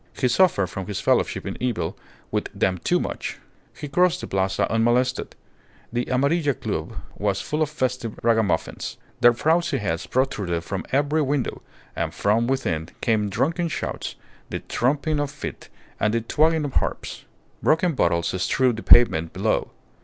He 0.17 0.27
suffered 0.29 0.65
from 0.65 0.87
his 0.87 0.99
fellowship 0.99 1.45
in 1.45 1.61
evil 1.61 1.95
with 2.31 2.49
them 2.59 2.79
too 2.79 2.99
much. 2.99 3.37
He 3.77 3.87
crossed 3.87 4.21
the 4.21 4.25
Plaza 4.25 4.65
unmolested. 4.67 5.35
The 5.93 6.05
Amarilla 6.05 6.55
Club 6.55 6.93
was 7.19 7.39
full 7.39 7.61
of 7.61 7.69
festive 7.69 8.19
ragamuffins. 8.23 8.97
Their 9.19 9.33
frowsy 9.33 9.77
heads 9.77 10.07
protruded 10.07 10.63
from 10.63 10.87
every 10.91 11.21
window, 11.21 11.61
and 11.95 12.15
from 12.15 12.47
within 12.47 12.89
came 13.01 13.29
drunken 13.29 13.67
shouts, 13.67 14.15
the 14.49 14.63
thumping 14.67 15.19
of 15.19 15.29
feet, 15.29 15.69
and 15.99 16.15
the 16.15 16.21
twanging 16.21 16.65
of 16.65 16.73
harps. 16.73 17.25
Broken 17.61 17.93
bottles 17.93 18.33
strewed 18.41 18.77
the 18.77 18.81
pavement 18.81 19.33
below. 19.33 19.69